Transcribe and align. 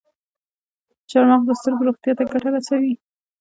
چارمغز 1.09 1.45
د 1.47 1.51
سترګو 1.59 1.87
روغتیا 1.87 2.13
ته 2.17 2.23
ګټه 2.31 2.49
رسوي. 2.55 2.93